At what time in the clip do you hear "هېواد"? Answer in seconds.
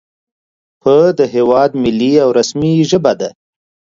1.33-1.71